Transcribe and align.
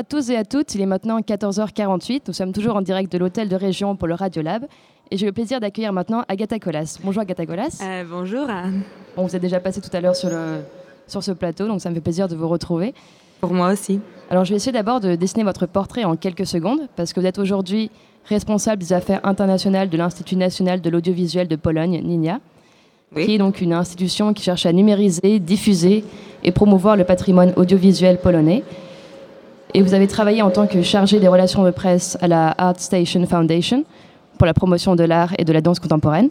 à 0.00 0.02
tous 0.02 0.30
et 0.30 0.36
à 0.36 0.46
toutes, 0.46 0.74
il 0.74 0.80
est 0.80 0.86
maintenant 0.86 1.20
14h48. 1.20 2.22
Nous 2.28 2.32
sommes 2.32 2.54
toujours 2.54 2.74
en 2.74 2.80
direct 2.80 3.12
de 3.12 3.18
l'hôtel 3.18 3.50
de 3.50 3.54
région 3.54 3.96
pour 3.96 4.08
le 4.08 4.14
Radiolab. 4.14 4.64
Et 5.10 5.18
j'ai 5.18 5.26
le 5.26 5.32
plaisir 5.32 5.60
d'accueillir 5.60 5.92
maintenant 5.92 6.24
Agatha 6.26 6.58
Colas. 6.58 6.98
Bonjour 7.04 7.20
Agatha 7.20 7.44
Colas. 7.44 7.82
Euh, 7.82 8.02
bonjour. 8.10 8.48
On 9.18 9.26
vous 9.26 9.36
a 9.36 9.38
déjà 9.38 9.60
passé 9.60 9.82
tout 9.82 9.94
à 9.94 10.00
l'heure 10.00 10.16
sur, 10.16 10.30
le, 10.30 10.62
sur 11.06 11.22
ce 11.22 11.32
plateau, 11.32 11.68
donc 11.68 11.82
ça 11.82 11.90
me 11.90 11.94
fait 11.96 12.00
plaisir 12.00 12.28
de 12.28 12.34
vous 12.34 12.48
retrouver. 12.48 12.94
Pour 13.42 13.52
moi 13.52 13.72
aussi. 13.72 14.00
Alors 14.30 14.46
je 14.46 14.50
vais 14.52 14.56
essayer 14.56 14.72
d'abord 14.72 15.00
de 15.00 15.16
dessiner 15.16 15.44
votre 15.44 15.66
portrait 15.66 16.04
en 16.04 16.16
quelques 16.16 16.46
secondes, 16.46 16.88
parce 16.96 17.12
que 17.12 17.20
vous 17.20 17.26
êtes 17.26 17.38
aujourd'hui 17.38 17.90
responsable 18.24 18.80
des 18.80 18.94
affaires 18.94 19.20
internationales 19.24 19.90
de 19.90 19.98
l'Institut 19.98 20.36
national 20.36 20.80
de 20.80 20.88
l'audiovisuel 20.88 21.46
de 21.46 21.56
Pologne, 21.56 22.00
NINIA, 22.02 22.40
qui 23.14 23.34
est 23.34 23.38
donc 23.38 23.60
une 23.60 23.74
institution 23.74 24.32
qui 24.32 24.44
cherche 24.44 24.64
à 24.64 24.72
numériser, 24.72 25.40
diffuser 25.40 26.04
et 26.42 26.52
promouvoir 26.52 26.96
le 26.96 27.04
patrimoine 27.04 27.52
audiovisuel 27.56 28.18
polonais. 28.18 28.64
Et 29.72 29.82
vous 29.82 29.94
avez 29.94 30.08
travaillé 30.08 30.42
en 30.42 30.50
tant 30.50 30.66
que 30.66 30.82
chargé 30.82 31.20
des 31.20 31.28
relations 31.28 31.62
de 31.64 31.70
presse 31.70 32.18
à 32.20 32.26
la 32.26 32.54
Art 32.58 32.78
Station 32.78 33.24
Foundation 33.26 33.84
pour 34.36 34.46
la 34.46 34.54
promotion 34.54 34.96
de 34.96 35.04
l'art 35.04 35.32
et 35.38 35.44
de 35.44 35.52
la 35.52 35.60
danse 35.60 35.78
contemporaine. 35.78 36.30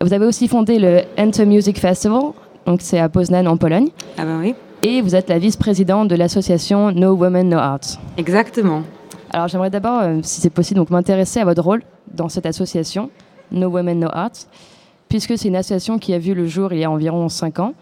Vous 0.00 0.12
avez 0.12 0.26
aussi 0.26 0.46
fondé 0.46 0.78
le 0.78 1.02
Enter 1.18 1.46
Music 1.46 1.78
Festival, 1.78 2.32
donc 2.66 2.80
c'est 2.82 2.98
à 2.98 3.08
Poznan 3.08 3.46
en 3.46 3.56
Pologne. 3.56 3.88
Ah 4.18 4.24
ben 4.24 4.40
oui. 4.40 4.54
Et 4.82 5.00
vous 5.00 5.14
êtes 5.14 5.28
la 5.28 5.38
vice-présidente 5.38 6.08
de 6.08 6.14
l'association 6.16 6.92
No 6.92 7.14
Women 7.14 7.48
No 7.48 7.56
Art. 7.56 7.80
Exactement. 8.16 8.82
Alors 9.30 9.48
j'aimerais 9.48 9.70
d'abord, 9.70 10.00
euh, 10.00 10.18
si 10.22 10.40
c'est 10.40 10.50
possible, 10.50 10.78
donc 10.78 10.90
m'intéresser 10.90 11.40
à 11.40 11.44
votre 11.44 11.62
rôle 11.62 11.82
dans 12.12 12.28
cette 12.28 12.46
association 12.46 13.10
No 13.50 13.68
Women 13.68 14.00
No 14.00 14.08
Art, 14.12 14.32
puisque 15.08 15.38
c'est 15.38 15.48
une 15.48 15.56
association 15.56 15.98
qui 15.98 16.12
a 16.12 16.18
vu 16.18 16.34
le 16.34 16.46
jour 16.46 16.72
il 16.72 16.80
y 16.80 16.84
a 16.84 16.90
environ 16.90 17.28
5 17.28 17.58
ans 17.60 17.74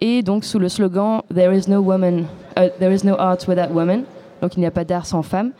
et 0.00 0.22
donc 0.22 0.44
sous 0.44 0.58
le 0.58 0.68
slogan 0.68 1.22
There 1.34 1.56
is 1.56 1.68
no 1.68 1.80
woman, 1.80 2.26
uh, 2.56 2.68
there 2.78 2.92
is 2.92 3.04
no 3.04 3.14
art 3.18 3.46
without 3.48 3.72
women, 3.72 4.04
donc 4.40 4.56
il 4.56 4.60
n'y 4.60 4.66
a 4.66 4.70
pas 4.70 4.84
d'art 4.84 5.06
sans 5.06 5.22
femmes, 5.22 5.52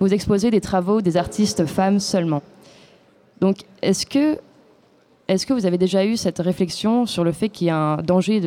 vous 0.00 0.12
exposez 0.12 0.50
des 0.50 0.60
travaux 0.60 1.00
des 1.00 1.16
artistes 1.16 1.66
femmes 1.66 2.00
seulement. 2.00 2.42
Donc 3.40 3.58
est-ce 3.82 4.06
que, 4.06 4.38
est 5.28 5.44
que 5.44 5.52
vous 5.52 5.66
avez 5.66 5.78
déjà 5.78 6.04
eu 6.04 6.16
cette 6.16 6.38
réflexion 6.38 7.06
sur 7.06 7.24
le 7.24 7.32
fait 7.32 7.48
qu'il 7.48 7.66
y 7.68 7.70
a 7.70 7.76
un 7.76 7.96
danger 7.98 8.40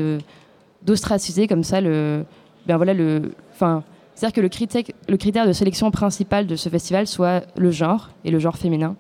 d'ostraciser 0.84 1.48
comme 1.48 1.64
ça 1.64 1.82
le, 1.82 2.24
ben 2.66 2.78
voilà 2.78 2.94
le, 2.94 3.32
c'est-à-dire 4.18 4.34
que 4.34 4.42
le 4.42 4.50
critère, 4.50 4.84
le 5.08 5.18
critère 5.18 5.46
de 5.46 5.54
sélection 5.54 5.92
principal 5.92 6.48
de 6.48 6.56
ce 6.56 6.70
festival 6.70 7.06
soit 7.06 7.44
le 7.56 7.72
genre 7.72 8.10
et 8.26 8.32
le 8.32 8.40
genre 8.40 8.58
féminin? 8.58 8.96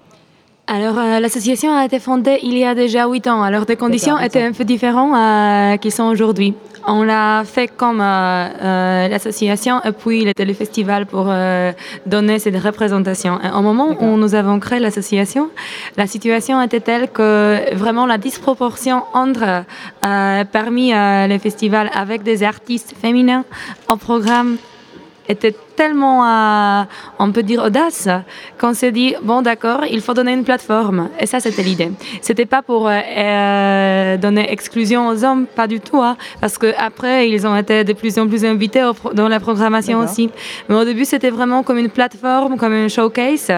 Alors, 0.67 0.99
euh, 0.99 1.19
l'association 1.21 1.73
a 1.73 1.85
été 1.85 1.97
fondée 1.97 2.39
il 2.43 2.57
y 2.57 2.65
a 2.65 2.75
déjà 2.75 3.07
huit 3.07 3.25
ans. 3.25 3.41
Alors, 3.41 3.65
des 3.65 3.77
conditions 3.77 4.19
étaient 4.19 4.43
un 4.43 4.51
peu 4.51 4.65
différentes 4.65 5.15
euh, 5.15 5.77
qui 5.77 5.91
sont 5.91 6.03
aujourd'hui. 6.03 6.53
On 6.87 7.03
l'a 7.03 7.43
fait 7.43 7.67
comme 7.67 8.01
euh, 8.01 8.47
euh 8.63 9.07
l'association 9.09 9.81
et 9.83 9.91
puis 9.91 10.23
le 10.23 10.33
téléfestival 10.33 11.05
pour 11.05 11.25
donner 12.05 12.39
cette 12.39 12.59
représentation. 12.61 13.39
Et 13.41 13.49
au 13.49 13.61
moment 13.61 13.89
où 14.01 14.17
nous 14.17 14.33
avons 14.35 14.59
créé 14.59 14.79
l'association, 14.79 15.49
la 15.97 16.07
situation 16.07 16.61
était 16.61 16.79
telle 16.79 17.09
que 17.09 17.75
vraiment 17.75 18.05
la 18.05 18.17
disproportion 18.17 19.03
entre 19.13 19.63
parmi 20.51 20.91
les 21.31 21.39
festivals 21.39 21.89
avec 21.93 22.23
des 22.23 22.43
artistes 22.43 22.93
féminins 23.01 23.43
au 23.89 23.97
programme 23.97 24.57
était 25.27 25.55
tellement, 25.77 26.25
euh, 26.25 26.83
on 27.19 27.31
peut 27.31 27.43
dire, 27.43 27.63
audace, 27.63 28.09
qu'on 28.59 28.73
s'est 28.73 28.91
dit, 28.91 29.13
bon, 29.21 29.41
d'accord, 29.41 29.81
il 29.89 30.01
faut 30.01 30.13
donner 30.13 30.33
une 30.33 30.43
plateforme. 30.43 31.09
Et 31.21 31.27
ça, 31.27 31.39
c'était 31.39 31.61
l'idée. 31.61 31.91
C'était 32.21 32.47
pas 32.47 32.61
pour 32.61 32.89
euh, 32.89 32.99
euh, 32.99 34.17
donner 34.17 34.51
exclusion 34.51 35.07
aux 35.07 35.23
hommes, 35.23 35.45
pas 35.45 35.67
du 35.67 35.79
tout, 35.79 36.01
hein, 36.01 36.17
parce 36.41 36.57
qu'après, 36.57 37.29
ils 37.29 37.45
ont 37.47 37.55
été 37.55 37.83
de 37.83 37.93
plus 37.93 38.17
en 38.19 38.27
plus 38.27 38.43
invités 38.43 38.83
dans 39.13 39.29
la 39.29 39.39
programmation 39.39 39.99
aussi. 39.99 40.29
Mais 40.67 40.75
au 40.75 40.83
début, 40.83 41.05
c'était 41.05 41.29
vraiment 41.29 41.61
comme 41.63 41.77
une 41.77 41.89
plateforme, 41.89 42.57
comme 42.57 42.73
un 42.73 42.87
showcase, 42.87 43.51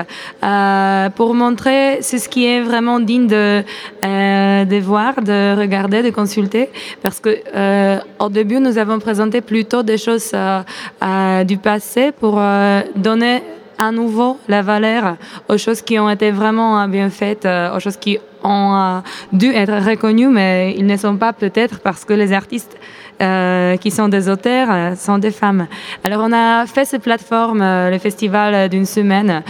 pour 1.15 1.33
montrer 1.33 2.01
ce 2.01 2.27
qui 2.27 2.45
est 2.45 2.61
vraiment 2.61 2.99
digne 2.99 3.27
de, 3.27 3.63
de 4.03 4.79
voir, 4.79 5.21
de 5.21 5.58
regarder, 5.58 6.03
de 6.03 6.09
consulter. 6.09 6.69
Parce 7.02 7.19
que 7.21 7.31
au 8.19 8.29
début, 8.29 8.59
nous 8.59 8.77
avons 8.77 8.99
présenté 8.99 9.39
plutôt 9.39 9.83
des 9.83 9.97
choses 9.97 10.33
du 11.45 11.58
passé 11.58 12.08
pour 12.11 12.36
euh, 12.39 12.81
donner 12.95 13.43
à 13.77 13.92
nouveau 13.92 14.37
la 14.47 14.61
valeur 14.61 15.15
aux 15.47 15.58
choses 15.58 15.81
qui 15.81 15.97
ont 15.97 16.09
été 16.09 16.31
vraiment 16.31 16.87
bien 16.87 17.09
faites, 17.09 17.45
euh, 17.45 17.75
aux 17.75 17.80
choses 17.80 17.97
qui 17.97 18.17
ont 18.44 18.76
euh, 18.76 19.00
dû 19.33 19.52
être 19.54 19.86
reconnues, 19.86 20.30
mais 20.30 20.76
ils 20.77 20.86
ne 20.86 20.98
sont 20.98 21.17
pas 21.17 21.33
peut-être 21.33 21.80
parce 21.80 22.05
que 22.05 22.14
les 22.14 22.33
artistes 22.33 22.77
euh, 23.22 23.76
qui 23.76 23.92
sont 23.92 24.08
des 24.08 24.30
auteurs, 24.30 24.70
euh, 24.72 24.95
sont 24.95 25.17
des 25.17 25.32
femmes. 25.32 25.67
Alors 26.05 26.22
on 26.23 26.32
a 26.32 26.66
fait 26.66 26.86
cette 26.86 27.02
plateforme, 27.02 27.61
euh, 27.61 27.89
le 27.89 27.98
festival 27.98 28.70
d'une 28.70 28.86
semaine, 28.86 29.44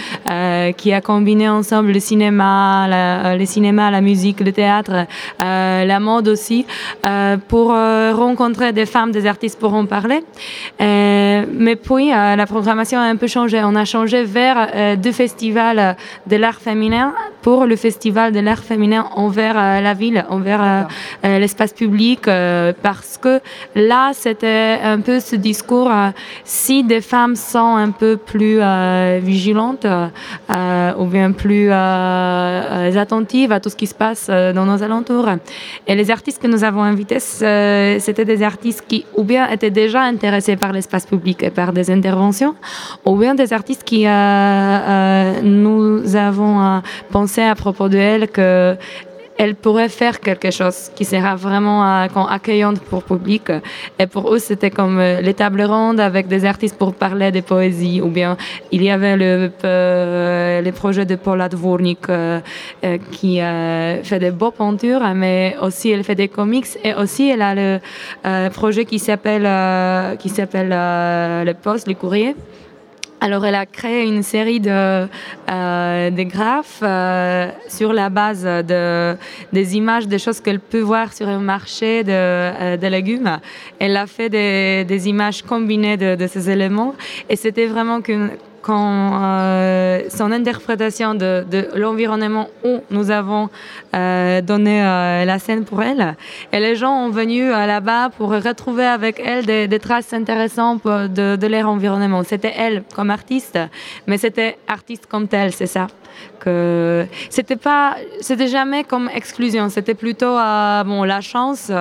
qui 0.77 0.93
a 0.93 1.01
combiné 1.01 1.49
ensemble 1.49 1.91
le 1.91 1.99
cinéma, 1.99 2.87
la, 2.87 3.37
le 3.37 3.45
cinéma, 3.45 3.91
la 3.91 4.01
musique, 4.01 4.39
le 4.39 4.51
théâtre, 4.51 5.05
la 5.39 5.99
mode 5.99 6.27
aussi, 6.27 6.65
pour 7.47 7.69
rencontrer 7.69 8.71
des 8.73 8.85
femmes, 8.85 9.11
des 9.11 9.25
artistes 9.25 9.59
pour 9.59 9.73
en 9.73 9.85
parler. 9.85 10.23
mais 10.79 11.75
puis 11.75 12.09
la 12.09 12.45
programmation 12.45 12.99
a 12.99 13.03
un 13.03 13.15
peu 13.15 13.27
changé. 13.27 13.61
On 13.63 13.75
a 13.75 13.85
changé 13.85 14.23
vers 14.23 14.97
deux 14.97 15.11
festivals 15.11 15.95
de 16.27 16.35
l'art 16.35 16.59
féminin 16.59 17.13
pour 17.41 17.65
le 17.65 17.75
festival 17.75 18.31
de 18.31 18.39
l'art 18.39 18.63
féminin 18.63 18.78
envers 19.15 19.55
la 19.55 19.93
ville, 19.93 20.25
envers 20.29 20.87
l'espace 21.23 21.73
public, 21.73 22.21
parce 22.81 23.17
que 23.17 23.39
là, 23.75 24.11
c'était 24.13 24.79
un 24.83 24.99
peu 24.99 25.19
ce 25.19 25.35
discours, 25.35 25.89
euh, 25.91 26.09
si 26.43 26.83
des 26.83 27.01
femmes 27.01 27.35
sont 27.35 27.75
un 27.75 27.91
peu 27.91 28.17
plus 28.17 28.59
euh, 28.61 29.19
vigilantes 29.21 29.85
euh, 29.85 30.93
ou 30.97 31.05
bien 31.05 31.31
plus 31.31 31.71
attentives 31.71 33.51
à 33.51 33.59
tout 33.59 33.69
ce 33.69 33.75
qui 33.75 33.87
se 33.87 33.93
passe 33.93 34.29
dans 34.29 34.65
nos 34.65 34.81
alentours. 34.83 35.27
Et 35.87 35.95
les 35.95 36.11
artistes 36.11 36.41
que 36.41 36.47
nous 36.47 36.63
avons 36.63 36.83
invités, 36.83 37.19
c'était 37.19 38.25
des 38.25 38.43
artistes 38.43 38.83
qui 38.87 39.05
ou 39.15 39.23
bien 39.23 39.47
étaient 39.49 39.71
déjà 39.71 40.01
intéressés 40.01 40.55
par 40.55 40.71
l'espace 40.71 41.05
public 41.05 41.43
et 41.43 41.49
par 41.49 41.73
des 41.73 41.91
interventions, 41.91 42.55
ou 43.05 43.15
bien 43.15 43.35
des 43.35 43.53
artistes 43.53 43.83
qui 43.83 44.05
nous 45.43 46.15
avons 46.15 46.81
pensé 47.11 47.41
à 47.41 47.55
propos 47.55 47.89
d'elles 47.89 48.27
que 48.29 48.68
elle 49.39 49.55
pourrait 49.55 49.87
faire 49.87 50.19
quelque 50.19 50.51
chose 50.51 50.91
qui 50.93 51.05
sera 51.05 51.33
vraiment 51.37 51.81
euh, 51.81 52.07
accueillante 52.29 52.81
pour 52.81 53.03
le 53.09 53.15
public. 53.15 53.43
Et 53.97 54.05
pour 54.05 54.33
eux, 54.33 54.39
c'était 54.39 54.69
comme 54.69 54.99
euh, 54.99 55.21
les 55.21 55.33
tables 55.33 55.61
rondes 55.61 56.01
avec 56.01 56.27
des 56.27 56.43
artistes 56.43 56.77
pour 56.77 56.93
parler 56.93 57.31
de 57.31 57.39
poésie. 57.39 58.01
Ou 58.01 58.09
bien, 58.09 58.35
il 58.73 58.83
y 58.83 58.89
avait 58.89 59.15
le, 59.15 59.49
euh, 59.63 60.59
les 60.59 60.73
projets 60.73 61.05
de 61.05 61.15
Paula 61.15 61.47
Dvornik 61.47 62.05
qui 63.11 63.39
fait 63.39 64.19
des 64.19 64.31
beaux 64.31 64.51
peintures, 64.51 65.03
mais 65.15 65.55
aussi 65.61 65.91
elle 65.91 66.03
fait 66.03 66.15
des 66.15 66.27
comics. 66.27 66.67
Et 66.83 66.93
aussi, 66.93 67.29
elle 67.29 67.41
a 67.41 67.55
le 67.55 68.49
projet 68.49 68.83
qui 68.83 68.99
s'appelle 68.99 69.47
qui 70.17 70.29
s'appelle 70.29 70.69
Le 70.69 71.53
Poste, 71.53 71.87
le 71.87 71.93
courrier 71.93 72.35
alors, 73.21 73.45
elle 73.45 73.55
a 73.55 73.65
créé 73.65 74.07
une 74.07 74.23
série 74.23 74.61
de, 74.61 75.07
euh, 75.51 76.09
graphes 76.11 76.79
euh, 76.81 77.49
sur 77.67 77.91
la 77.91 78.09
base 78.09 78.43
de, 78.43 79.15
des 79.51 79.75
images, 79.75 80.07
des 80.07 80.19
choses 80.19 80.39
qu'elle 80.39 80.61
peut 80.61 80.79
voir 80.79 81.11
sur 81.11 81.27
un 81.27 81.39
marché 81.39 82.05
de, 82.05 82.11
euh, 82.13 82.89
légumes. 82.89 83.39
Elle 83.77 83.97
a 83.97 84.07
fait 84.07 84.29
des, 84.29 84.85
des 84.85 85.09
images 85.09 85.41
combinées 85.41 85.97
de, 85.97 86.15
de, 86.15 86.27
ces 86.27 86.49
éléments 86.49 86.95
et 87.29 87.35
c'était 87.35 87.67
vraiment 87.67 88.01
qu'une 88.01 88.31
euh, 88.69 90.01
son 90.09 90.31
interprétation 90.31 91.15
de, 91.15 91.45
l'environnement 91.75 92.47
où 92.63 92.81
nous 92.89 93.11
avons 93.11 93.49
euh, 93.95 94.41
donné 94.41 94.81
euh, 94.83 95.25
la 95.25 95.39
scène 95.39 95.65
pour 95.65 95.81
elle. 95.81 96.15
Et 96.51 96.59
les 96.59 96.75
gens 96.75 96.91
ont 96.91 97.09
venu 97.09 97.49
là-bas 97.49 98.09
pour 98.09 98.29
retrouver 98.29 98.85
avec 98.85 99.21
elle 99.23 99.45
des, 99.45 99.67
des 99.67 99.79
traces 99.79 100.13
intéressantes 100.13 100.83
de, 100.85 101.35
de 101.35 101.47
leur 101.47 101.69
environnement. 101.69 102.23
C'était 102.23 102.53
elle 102.57 102.83
comme 102.95 103.09
artiste, 103.09 103.57
mais 104.07 104.17
c'était 104.17 104.57
artiste 104.67 105.05
comme 105.07 105.27
telle, 105.27 105.53
c'est 105.53 105.67
ça. 105.67 105.87
Que 106.39 107.05
c'était 107.29 107.55
pas, 107.55 107.95
c'était 108.19 108.47
jamais 108.47 108.83
comme 108.83 109.09
exclusion, 109.13 109.69
c'était 109.69 109.93
plutôt 109.93 110.35
bon 110.85 111.03
la 111.03 111.21
chance 111.21 111.71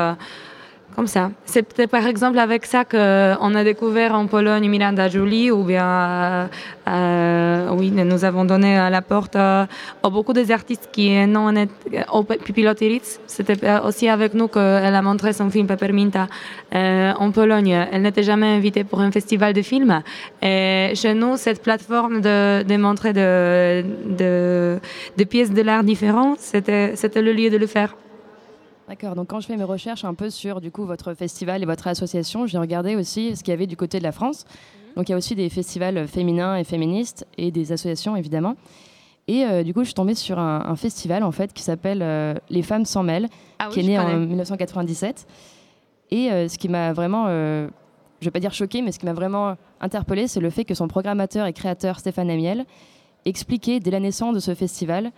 C'est 1.44 1.86
par 1.86 2.06
exemple 2.06 2.38
avec 2.38 2.66
ça 2.66 2.84
qu'on 2.84 3.54
a 3.54 3.64
découvert 3.64 4.14
en 4.14 4.26
Pologne 4.26 4.68
Miranda 4.68 5.08
Jolie, 5.08 5.50
ou 5.50 5.62
bien, 5.62 5.86
euh, 5.86 6.46
euh, 6.88 7.68
oui, 7.72 7.90
nous 7.90 8.24
avons 8.24 8.44
donné 8.44 8.76
la 8.90 9.02
porte 9.02 9.36
euh, 9.36 9.64
à 10.02 10.10
beaucoup 10.10 10.32
des 10.32 10.50
artistes 10.50 10.88
qui 10.92 11.14
non 11.26 11.52
au 12.12 12.24
Pipilotiritz. 12.24 13.20
C'était 13.26 13.58
aussi 13.84 14.08
avec 14.08 14.34
nous 14.34 14.48
qu'elle 14.48 14.94
a 14.94 15.02
montré 15.02 15.32
son 15.32 15.50
film 15.50 15.66
Pepperminta 15.66 16.26
en 16.72 17.30
Pologne. 17.30 17.86
Elle 17.92 18.02
n'était 18.02 18.24
jamais 18.24 18.48
invitée 18.48 18.84
pour 18.84 19.00
un 19.00 19.12
festival 19.12 19.52
de 19.52 19.62
films. 19.62 20.02
Et 20.42 20.92
chez 20.94 21.14
nous, 21.14 21.36
cette 21.36 21.62
plateforme 21.62 22.20
de, 22.20 22.62
de 22.62 22.76
montrer 22.76 23.12
de, 23.12 23.84
de, 25.16 25.24
pièces 25.24 25.52
de 25.52 25.62
l'art 25.62 25.84
différentes, 25.84 26.40
c'était 26.40 27.22
le 27.22 27.32
lieu 27.32 27.50
de 27.50 27.56
le 27.56 27.66
faire. 27.66 27.94
D'accord, 28.88 29.14
donc 29.14 29.28
quand 29.28 29.40
je 29.40 29.46
fais 29.46 29.56
mes 29.58 29.64
recherches 29.64 30.06
un 30.06 30.14
peu 30.14 30.30
sur 30.30 30.62
du 30.62 30.70
coup 30.70 30.86
votre 30.86 31.12
festival 31.12 31.62
et 31.62 31.66
votre 31.66 31.88
association, 31.88 32.46
j'ai 32.46 32.56
regardé 32.56 32.96
aussi 32.96 33.36
ce 33.36 33.44
qu'il 33.44 33.50
y 33.50 33.54
avait 33.54 33.66
du 33.66 33.76
côté 33.76 33.98
de 33.98 34.02
la 34.02 34.12
France. 34.12 34.46
Donc 34.96 35.10
il 35.10 35.12
y 35.12 35.14
a 35.14 35.18
aussi 35.18 35.34
des 35.34 35.50
festivals 35.50 36.08
féminins 36.08 36.56
et 36.56 36.64
féministes 36.64 37.26
et 37.36 37.50
des 37.50 37.70
associations 37.72 38.16
évidemment. 38.16 38.56
Et 39.26 39.44
euh, 39.44 39.62
du 39.62 39.74
coup, 39.74 39.80
je 39.80 39.88
suis 39.88 39.94
tombée 39.94 40.14
sur 40.14 40.38
un, 40.38 40.74
festival 40.74 41.22
en 41.22 41.32
fait 41.32 41.52
qui 41.52 41.62
s'appelle 41.62 42.00
euh, 42.00 42.32
Les 42.48 42.62
Femmes 42.62 42.86
s'en 42.86 43.02
mêlent, 43.02 43.28
ah 43.58 43.68
qui 43.70 43.80
est 43.80 43.82
né 43.82 43.98
en 43.98 44.20
1997. 44.20 45.26
Et 46.10 46.32
euh, 46.32 46.48
ce 46.48 46.56
qui 46.56 46.70
m'a 46.70 46.94
vraiment, 46.94 47.26
je 47.26 47.66
ne 48.22 48.24
vais 48.24 48.30
pas 48.30 48.40
dire 48.40 48.54
choqué, 48.54 48.80
mais 48.80 48.90
ce 48.90 48.98
qui 48.98 49.04
m'a 49.04 49.12
vraiment 49.12 49.54
interpellée, 49.82 50.28
c'est 50.28 50.40
le 50.40 50.48
fait 50.48 50.64
que 50.64 50.72
son 50.72 50.88
programmateur 50.88 51.46
et 51.46 51.52
créateur 51.52 52.00
Stéphane 52.00 52.30
Amiel 52.30 52.64
expliquait 53.26 53.80
dès 53.80 53.90
la 53.90 54.00
naissance 54.00 54.34
de 54.34 54.40
ce 54.40 54.54
festival 54.54 55.12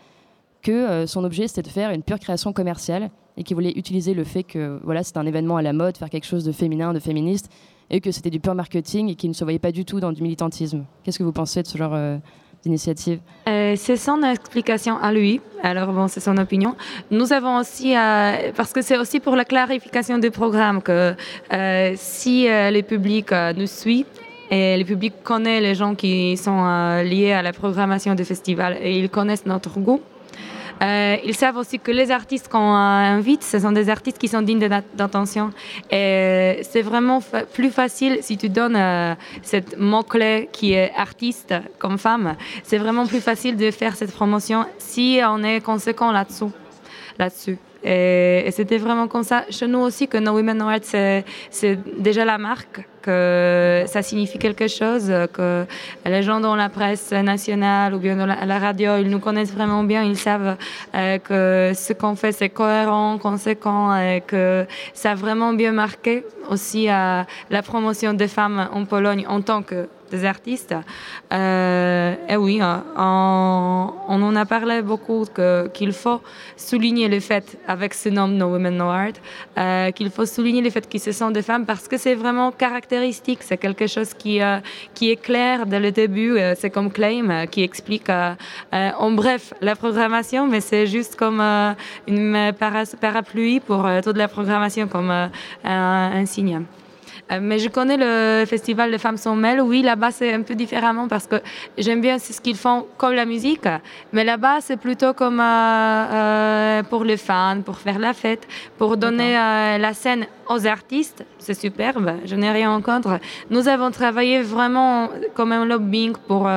que 0.63 1.07
son 1.07 1.25
objet 1.25 1.49
c'était 1.49 1.63
de 1.63 1.69
faire 1.69 1.91
une 1.91 2.03
pure 2.03 2.19
création 2.19 2.53
commerciale 2.53 3.11
et 3.37 3.43
qu'il 3.43 3.55
voulait 3.55 3.73
utiliser 3.73 4.15
le 4.15 4.25
fait 4.25 4.43
que 4.43 4.79
voilà, 4.85 5.03
c'est 5.03 5.17
un 5.17 5.27
événement 5.27 5.57
à 5.57 5.63
la 5.63 5.73
mode, 5.73 5.97
faire 5.97 6.11
quelque 6.11 6.27
chose 6.27 6.45
de 6.45 6.53
féminin, 6.53 6.93
de 6.93 6.99
féministe, 6.99 7.51
et 7.89 8.01
que 8.01 8.11
c'était 8.11 8.31
du 8.31 8.39
pur 8.39 8.55
marketing 8.55 9.09
et 9.09 9.15
qu'il 9.15 9.31
ne 9.31 9.35
se 9.35 9.45
voyait 9.45 9.59
pas 9.59 9.73
du 9.73 9.85
tout 9.85 9.99
dans 9.99 10.13
du 10.13 10.23
militantisme. 10.23 10.85
Qu'est-ce 11.03 11.19
que 11.19 11.25
vous 11.25 11.33
pensez 11.33 11.63
de 11.63 11.67
ce 11.67 11.79
genre 11.79 11.95
euh, 11.95 12.19
d'initiative? 12.63 13.21
Euh, 13.49 13.75
C'est 13.77 13.97
son 13.97 14.23
explication 14.23 14.99
à 14.99 15.13
lui. 15.13 15.41
Alors 15.63 15.93
bon, 15.93 16.07
c'est 16.07 16.21
son 16.21 16.37
opinion. 16.37 16.77
Nous 17.11 17.33
avons 17.33 17.57
aussi, 17.57 17.97
euh, 17.97 18.53
parce 18.55 18.73
que 18.73 18.83
c'est 18.83 18.99
aussi 18.99 19.21
pour 19.21 19.37
la 19.37 19.45
clarification 19.45 20.19
du 20.19 20.31
programme 20.31 20.83
que 20.83 21.15
si 21.97 22.47
le 22.47 22.81
public 22.83 23.33
nous 23.57 23.67
suit, 23.67 24.07
et 24.53 24.77
le 24.77 24.85
public 24.85 25.15
connaît 25.23 25.61
les 25.61 25.77
gens 25.77 25.95
qui 25.95 26.37
sont 26.37 26.65
liés 27.05 27.33
à 27.33 27.41
la 27.41 27.53
programmation 27.53 28.15
du 28.17 28.25
festival 28.25 28.77
et 28.83 28.99
ils 28.99 29.09
connaissent 29.09 29.47
notre 29.47 29.79
goût. 29.79 30.01
Euh, 30.83 31.17
ils 31.25 31.35
savent 31.35 31.57
aussi 31.57 31.79
que 31.79 31.91
les 31.91 32.11
artistes 32.11 32.49
qu'on 32.49 32.59
invite, 32.59 33.43
ce 33.43 33.59
sont 33.59 33.73
des 33.73 33.89
artistes 33.89 34.19
qui 34.19 34.29
sont 34.29 34.43
dignes 34.43 34.67
d'attention. 34.95 35.51
Et 35.91 36.61
c'est 36.63 36.83
vraiment 36.83 37.21
plus 37.53 37.71
facile 37.71 38.19
si 38.23 38.37
tu 38.37 38.49
donnes 38.49 38.77
euh, 38.77 39.15
cette 39.43 39.79
mot-clé 39.79 40.49
qui 40.53 40.73
est 40.73 40.93
artiste 40.97 41.55
comme 41.79 41.99
femme. 41.99 42.37
C'est 42.63 42.79
vraiment 42.79 43.07
plus 43.07 43.21
facile 43.21 43.57
de 43.57 43.71
faire 43.71 43.95
cette 43.97 44.13
promotion 44.13 44.65
si 44.79 45.21
on 45.27 45.43
est 45.43 45.61
conséquent 45.61 46.13
là-dessous. 46.13 46.53
Là-dessus. 47.19 47.59
Et, 47.85 48.49
c'était 48.51 48.79
vraiment 48.79 49.09
comme 49.09 49.23
ça. 49.23 49.45
Chez 49.51 49.67
nous 49.67 49.79
aussi 49.79 50.09
que 50.09 50.19
No 50.19 50.33
Women 50.33 50.59
No 50.59 50.67
c'est 50.83 51.79
déjà 51.99 52.25
la 52.25 52.39
marque, 52.39 52.87
que 53.03 53.85
ça 53.87 54.03
signifie 54.03 54.39
quelque 54.39 54.69
chose, 54.69 55.13
que 55.33 55.65
les 56.05 56.23
gens 56.23 56.41
dans 56.41 56.57
la 56.57 56.69
presse 56.69 57.13
nationale 57.13 57.95
ou 57.95 57.99
bien 57.99 58.17
dans 58.17 58.27
la, 58.27 58.59
radio, 58.59 58.97
ils 58.97 59.09
nous 59.09 59.21
connaissent 59.21 59.53
vraiment 59.53 59.85
bien, 59.85 60.03
ils 60.03 60.19
savent 60.19 60.57
euh, 60.95 61.19
que 61.19 61.73
ce 61.75 61.93
qu'on 61.93 62.15
fait, 62.15 62.33
c'est 62.33 62.51
cohérent, 62.51 63.19
conséquent, 63.19 63.97
et 63.97 64.23
que 64.27 64.67
ça 64.93 65.13
a 65.13 65.15
vraiment 65.15 65.53
bien 65.53 65.73
marqué 65.73 66.25
aussi 66.51 66.91
euh, 66.91 67.23
la 67.51 67.63
promotion 67.63 68.13
des 68.13 68.29
femmes 68.29 68.69
en 68.73 68.85
Pologne 68.85 69.25
en 69.29 69.41
tant 69.41 69.63
que 69.63 69.89
des 70.11 70.25
artistes. 70.25 70.75
Euh, 71.33 72.15
et 72.29 72.37
oui, 72.37 72.61
euh, 72.61 72.77
on, 72.97 74.23
en 74.23 74.37
a 74.37 74.45
parlé 74.45 74.83
beaucoup 74.83 75.25
qu'il 75.73 75.93
faut 75.93 76.21
souligner 76.57 77.09
le 77.09 77.21
fait, 77.21 77.59
avec 77.67 77.95
ce 77.95 78.09
nom 78.09 78.29
No 78.29 78.49
Women 78.49 78.77
No 78.77 78.89
Art, 78.89 79.19
euh, 79.59 79.91
qu'il 79.93 80.11
faut 80.11 80.27
souligner 80.27 80.63
le 80.63 80.71
fait 80.71 80.89
qu'ils 80.89 81.01
se 81.01 81.13
sont 81.13 81.31
des 81.31 81.43
femmes 81.43 81.65
parce 81.65 81.89
que 81.89 81.97
c'est 81.97 82.15
vraiment 82.15 82.51
caractéristique. 82.53 83.41
C'est 83.43 83.59
quelque 83.59 83.87
chose 83.87 84.15
qui, 84.15 84.41
qui 84.95 85.11
est 85.11 85.21
clair 85.21 85.67
dès 85.67 85.81
le 85.81 85.93
début. 85.93 86.39
c'est 86.57 86.71
comme 86.71 86.91
Claim 86.91 87.47
qui 87.51 87.63
explique 87.63 88.11
en 88.73 89.11
bref 89.13 89.55
la 89.61 89.77
programmation, 89.77 90.47
mais 90.47 90.61
c'est 90.61 90.87
juste 90.87 91.17
comme 91.17 91.41
une 92.07 92.53
parapluie 93.01 93.61
pour 93.61 93.89
toute 94.03 94.17
la 94.17 94.29
programmation, 94.29 94.89
comme 94.89 95.13
un 95.65 96.27
signe. 96.27 96.65
Euh, 97.31 97.39
mais 97.41 97.59
je 97.59 97.69
connais 97.69 97.97
le 97.97 98.45
festival 98.47 98.91
de 98.91 98.99
femmes 98.99 99.17
sont 99.17 99.37
mêles. 99.37 99.61
Oui, 99.61 99.83
là-bas, 99.83 100.11
c'est 100.11 100.33
un 100.33 100.43
peu 100.43 100.55
différemment 100.55 101.09
parce 101.09 101.27
que 101.27 101.37
j'aime 101.79 102.01
bien 102.01 102.19
ce 102.19 102.41
qu'ils 102.41 102.57
font 102.57 102.87
comme 102.97 103.15
la 103.15 103.25
musique. 103.25 103.69
Mais 104.13 104.25
là-bas, 104.25 104.61
c'est 104.61 104.77
plutôt 104.77 105.13
comme 105.15 105.41
euh, 105.41 105.45
euh, 105.45 106.83
pour 106.85 107.05
les 107.05 107.17
fans, 107.17 107.63
pour 107.65 107.79
faire 107.79 107.99
la 107.99 108.13
fête, 108.13 108.47
pour 108.79 108.97
donner 108.97 109.33
la 109.33 109.95
scène 109.95 110.27
aux 110.49 110.67
artistes. 110.67 111.25
C'est 111.39 111.55
superbe, 111.55 112.13
je 112.25 112.35
n'ai 112.35 112.51
rien 112.51 112.73
en 112.73 112.83
contre. 112.83 113.19
Nous 113.51 113.69
avons 113.69 113.91
travaillé 113.91 114.43
vraiment 114.43 115.09
comme 115.35 115.53
un 115.53 115.65
lobbying 115.65 116.15
pour 116.27 116.49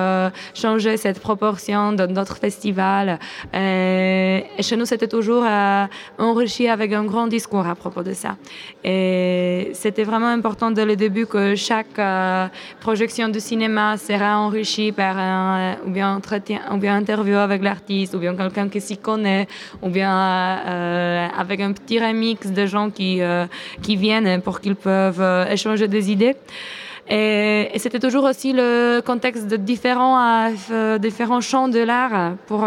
changer 0.53 0.97
cette 0.97 1.19
proportion 1.19 1.93
de 1.93 2.05
notre 2.07 2.37
festival. 2.37 3.19
et 3.53 4.43
chez 4.59 4.75
nous, 4.75 4.85
c'était 4.85 5.07
toujours 5.07 5.45
enrichi 6.17 6.67
avec 6.67 6.91
un 6.93 7.03
grand 7.03 7.27
discours 7.27 7.67
à 7.67 7.75
propos 7.75 8.03
de 8.03 8.13
ça. 8.13 8.35
Et 8.83 9.71
c'était 9.73 10.03
vraiment 10.03 10.27
important 10.27 10.52
dès 10.71 10.85
le 10.85 10.95
début 10.95 11.25
que 11.25 11.55
chaque 11.55 11.97
euh, 11.99 12.47
projection 12.79 13.29
de 13.29 13.39
cinéma 13.39 13.97
sera 13.97 14.39
enrichie 14.39 14.91
par 14.91 15.17
un 15.17 15.59
euh, 15.59 15.87
ou 15.87 15.91
bien 15.91 16.15
entretien, 16.15 16.61
ou 16.71 16.77
bien 16.77 16.95
interview 16.95 17.37
avec 17.37 17.61
l'artiste, 17.63 18.13
ou 18.13 18.19
bien 18.19 18.35
quelqu'un 18.35 18.69
qui 18.69 18.79
s'y 18.79 18.97
connaît, 18.97 19.47
ou 19.81 19.89
bien 19.89 20.13
euh, 20.13 21.27
avec 21.37 21.59
un 21.61 21.73
petit 21.73 21.99
remix 21.99 22.51
de 22.51 22.65
gens 22.65 22.89
qui, 22.89 23.21
qui 23.81 23.95
viennent 23.95 24.41
pour 24.41 24.59
qu'ils 24.59 24.75
peuvent 24.75 25.47
échanger 25.49 25.87
des 25.87 26.11
idées. 26.11 26.35
Et, 27.09 27.71
c'était 27.77 27.99
toujours 27.99 28.23
aussi 28.23 28.53
le 28.53 29.01
contexte 29.01 29.47
de 29.47 29.57
différents, 29.57 30.49
différents 30.99 31.41
champs 31.41 31.67
de 31.67 31.79
l'art 31.79 32.33
pour, 32.47 32.65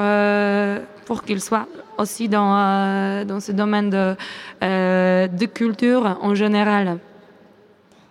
pour 1.06 1.22
qu'ils 1.22 1.40
soient 1.40 1.66
aussi 1.98 2.28
dans, 2.28 3.24
dans 3.24 3.40
ce 3.40 3.52
domaine 3.52 3.90
de, 3.90 4.14
de 4.60 5.46
culture 5.46 6.18
en 6.20 6.34
général. 6.34 6.98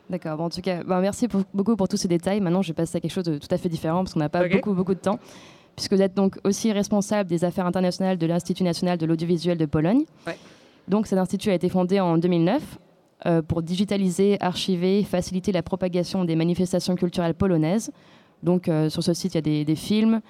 D'accord. 0.09 0.39
en 0.39 0.49
tout 0.49 0.61
cas, 0.61 0.83
ben, 0.83 1.01
merci 1.01 1.27
beaucoup 1.53 1.75
pour 1.75 1.87
tous 1.87 1.97
ces 1.97 2.07
détails. 2.07 2.39
Maintenant, 2.39 2.61
je 2.61 2.69
vais 2.69 2.73
passer 2.73 2.97
à 2.97 3.01
quelque 3.01 3.11
chose 3.11 3.23
de 3.23 3.37
tout 3.37 3.47
à 3.49 3.57
fait 3.57 3.69
différent 3.69 4.03
parce 4.03 4.13
qu'on 4.13 4.19
n'a 4.19 4.29
pas 4.29 4.47
beaucoup, 4.47 4.73
beaucoup 4.73 4.93
de 4.93 4.99
temps. 4.99 5.19
Puisque 5.75 5.93
vous 5.93 6.01
êtes 6.01 6.13
donc 6.13 6.37
aussi 6.43 6.71
responsable 6.71 7.29
des 7.29 7.43
affaires 7.43 7.65
internationales 7.65 8.17
de 8.17 8.25
l'Institut 8.25 8.63
national 8.63 8.97
de 8.97 9.05
l'audiovisuel 9.05 9.57
de 9.57 9.65
Pologne. 9.65 10.05
Donc, 10.87 11.07
cet 11.07 11.17
institut 11.17 11.49
a 11.49 11.53
été 11.53 11.67
fondé 11.69 11.99
en 11.99 12.17
2009 12.17 12.77
euh, 13.25 13.41
pour 13.41 13.61
digitaliser, 13.61 14.37
archiver, 14.39 15.03
faciliter 15.03 15.51
la 15.51 15.63
propagation 15.63 16.23
des 16.23 16.35
manifestations 16.35 16.95
culturelles 16.95 17.33
polonaises. 17.33 17.91
Donc, 18.43 18.69
euh, 18.69 18.89
sur 18.89 19.03
ce 19.03 19.13
site, 19.13 19.33
il 19.33 19.37
y 19.47 19.61
a 19.61 19.63
des, 19.65 19.75
films. 19.75 20.21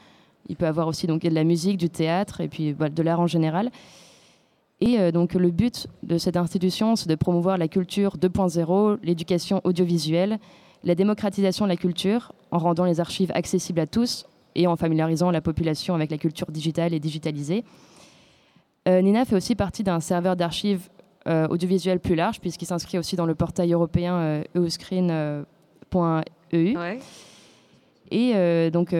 Il 0.47 0.55
peut 0.55 0.65
y 0.65 0.69
avoir 0.69 0.87
aussi 0.87 1.05
donc, 1.05 1.21
de 1.21 1.29
la 1.29 1.43
musique, 1.43 1.77
du 1.77 1.89
théâtre 1.89 2.41
et 2.41 2.47
puis 2.47 2.73
de 2.73 3.03
l'art 3.03 3.19
en 3.19 3.27
général. 3.27 3.69
Et 4.81 4.99
euh, 4.99 5.11
donc 5.11 5.33
le 5.33 5.51
but 5.51 5.87
de 6.03 6.17
cette 6.17 6.37
institution, 6.37 6.95
c'est 6.95 7.09
de 7.09 7.15
promouvoir 7.15 7.57
la 7.57 7.67
culture 7.67 8.17
2.0, 8.17 8.99
l'éducation 9.03 9.61
audiovisuelle, 9.63 10.39
la 10.83 10.95
démocratisation 10.95 11.65
de 11.65 11.69
la 11.69 11.77
culture, 11.77 12.33
en 12.51 12.57
rendant 12.59 12.85
les 12.85 12.99
archives 12.99 13.31
accessibles 13.33 13.79
à 13.79 13.87
tous 13.87 14.25
et 14.55 14.67
en 14.67 14.75
familiarisant 14.75 15.31
la 15.31 15.41
population 15.41 15.95
avec 15.95 16.11
la 16.11 16.17
culture 16.17 16.51
digitale 16.51 16.93
et 16.93 16.99
digitalisée. 16.99 17.63
Euh, 18.87 19.01
Nina 19.01 19.25
fait 19.25 19.35
aussi 19.35 19.55
partie 19.55 19.83
d'un 19.83 19.99
serveur 19.99 20.35
d'archives 20.35 20.89
euh, 21.27 21.47
audiovisuelles 21.47 21.99
plus 21.99 22.15
large, 22.15 22.39
puisqu'il 22.39 22.65
s'inscrit 22.65 22.99
aussi 22.99 23.15
dans 23.15 23.25
le 23.25 23.33
portail 23.33 23.73
européen 23.73 24.43
euscreen.eu. 24.55 25.45
Et 28.11 28.69
donc, 28.71 28.95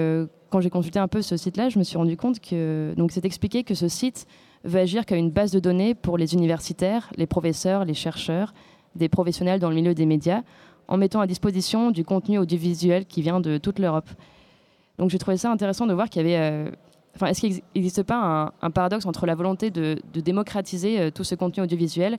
quand 0.50 0.60
j'ai 0.60 0.72
consulté 0.72 0.98
un 0.98 1.08
peu 1.08 1.22
ce 1.22 1.38
site-là, 1.38 1.70
je 1.70 1.78
me 1.78 1.84
suis 1.84 1.98
rendu 1.98 2.18
compte 2.18 2.40
que 2.40 2.94
donc 2.98 3.12
c'est 3.12 3.26
expliqué 3.26 3.64
que 3.64 3.76
ce 3.76 3.88
site 3.88 4.26
veut 4.66 4.80
agir 4.80 5.06
comme 5.06 5.18
une 5.18 5.32
base 5.32 5.52
de 5.52 5.60
données 5.60 5.96
pour 5.96 6.18
les 6.18 6.34
universitaires, 6.34 7.10
les 7.16 7.28
professeurs, 7.28 7.86
les 7.86 7.94
chercheurs, 7.94 8.54
des 8.96 9.10
professionnels 9.10 9.60
dans 9.60 9.70
le 9.70 9.76
milieu 9.76 9.94
des 9.94 10.06
médias, 10.06 10.42
en 10.88 10.98
mettant 10.98 11.22
à 11.22 11.28
disposition 11.28 11.92
du 11.92 12.04
contenu 12.04 12.38
audiovisuel 12.38 13.06
qui 13.06 13.22
vient 13.22 13.40
de 13.40 13.58
toute 13.58 13.80
l'Europe. 13.80 14.10
Donc 14.98 15.10
j'ai 15.10 15.18
trouvé 15.18 15.38
ça 15.38 15.52
intéressant 15.52 15.88
de 15.88 15.94
voir 15.94 16.10
qu'il 16.10 16.28
y 16.28 16.34
avait... 16.34 16.38
Euh, 16.40 16.72
est-ce 17.26 17.40
qu'il 17.40 17.62
n'existe 17.76 18.04
pas 18.04 18.54
un, 18.62 18.72
paradoxe 18.72 19.06
entre 19.06 19.26
la 19.26 19.36
volonté 19.36 19.72
de, 19.72 19.98
démocratiser 20.14 21.00
euh, 21.00 21.12
tout 21.12 21.24
ce 21.24 21.36
contenu 21.36 21.64
audiovisuel 21.64 22.18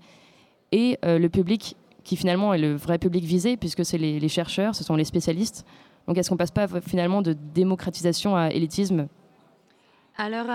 et 0.72 0.98
euh, 1.04 1.18
le 1.18 1.28
public 1.28 1.76
qui 2.02 2.16
finalement 2.16 2.54
est 2.54 2.58
le 2.58 2.74
vrai 2.74 2.98
public 2.98 3.24
visé, 3.24 3.56
puisque 3.56 3.84
c'est 3.84 3.98
les, 3.98 4.18
les, 4.18 4.28
chercheurs, 4.28 4.74
ce 4.74 4.84
sont 4.84 4.96
les 4.96 5.04
spécialistes. 5.04 5.66
Donc 6.06 6.16
est-ce 6.16 6.30
qu'on 6.30 6.36
passe 6.36 6.50
pas 6.50 6.66
finalement 6.80 7.20
de 7.20 7.34
démocratisation 7.54 8.36
à 8.36 8.50
élitisme? 8.50 9.08
Alors, 10.16 10.46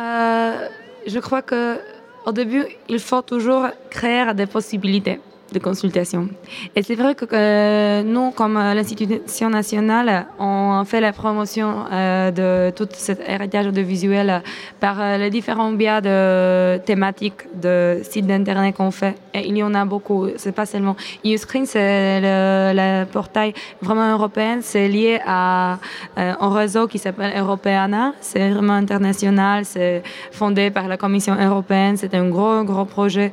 je 1.05 1.19
crois 1.19 1.41
que 1.41 1.79
au 2.25 2.31
début, 2.31 2.65
il 2.87 2.99
faut 2.99 3.21
toujours 3.21 3.67
créer 3.89 4.33
des 4.33 4.45
possibilités 4.45 5.19
de 5.51 5.59
consultation. 5.59 6.29
Et 6.75 6.83
c'est 6.83 6.95
vrai 6.95 7.15
que 7.15 7.25
euh, 7.31 8.03
nous, 8.03 8.31
comme 8.31 8.53
l'institution 8.53 9.49
nationale, 9.49 10.27
on 10.39 10.83
fait 10.85 11.01
la 11.01 11.11
promotion 11.11 11.85
euh, 11.91 12.31
de 12.31 12.71
tout 12.75 12.87
cet 12.93 13.21
héritage 13.27 13.67
audiovisuel 13.67 14.41
par 14.79 14.99
euh, 14.99 15.17
les 15.17 15.29
différents 15.29 15.71
biais 15.71 16.01
de 16.01 16.77
thématiques 16.85 17.43
de 17.53 17.99
sites 18.03 18.27
d'internet 18.27 18.75
qu'on 18.75 18.91
fait. 18.91 19.15
Et 19.33 19.47
il 19.47 19.57
y 19.57 19.63
en 19.63 19.73
a 19.73 19.83
beaucoup. 19.85 20.27
C'est 20.37 20.53
pas 20.53 20.65
seulement 20.65 20.95
Uscreen, 21.25 21.65
c'est 21.65 22.21
le, 22.21 23.05
portail 23.05 23.53
vraiment 23.81 24.11
européen. 24.13 24.59
C'est 24.61 24.87
lié 24.87 25.19
à 25.25 25.79
un 26.17 26.49
réseau 26.49 26.87
qui 26.87 26.97
s'appelle 26.97 27.33
Europeana. 27.37 28.13
C'est 28.21 28.49
vraiment 28.49 28.73
international. 28.73 29.65
C'est 29.65 30.03
fondé 30.31 30.69
par 30.69 30.87
la 30.87 30.97
Commission 30.97 31.35
européenne. 31.39 31.97
C'est 31.97 32.13
un 32.13 32.29
gros, 32.29 32.63
gros 32.63 32.85
projet 32.85 33.31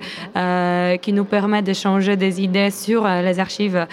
qui 1.02 1.12
nous 1.12 1.24
permet 1.24 1.62
d'échanger 1.62 2.07
des 2.16 2.40
idées 2.40 2.70
sur 2.70 3.06
les 3.06 3.38
archives, 3.38 3.86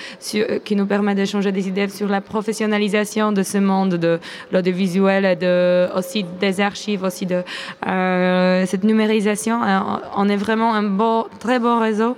qui 0.63 0.75
nous 0.75 0.85
permet 0.85 1.15
d'échanger 1.15 1.51
des 1.51 1.67
idées 1.67 1.89
sur 1.89 2.07
la 2.07 2.21
professionnalisation 2.21 3.31
de 3.31 3.43
ce 3.43 3.57
monde 3.57 3.95
de 3.95 4.19
l'audiovisuel, 4.51 5.37
de, 5.37 5.87
aussi 5.95 6.25
des 6.39 6.61
archives, 6.61 7.03
aussi 7.03 7.25
de 7.25 7.43
cette 8.65 8.83
numérisation. 8.83 9.59
On 10.15 10.29
est 10.29 10.35
vraiment 10.35 10.73
un 10.75 10.85
très 11.39 11.59
beau 11.59 11.79
réseau 11.79 12.15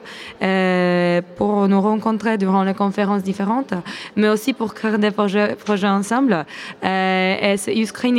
pour 1.36 1.68
nous 1.68 1.82
rencontrer 1.82 2.38
durant 2.38 2.64
les 2.64 2.74
conférences 2.74 3.24
différentes, 3.24 3.74
mais 4.16 4.30
aussi 4.30 4.54
pour 4.54 4.74
créer 4.74 4.98
des 4.98 5.12
projets, 5.12 5.56
ensemble. 5.88 6.46
et 6.84 7.56
Uscreen 7.68 8.18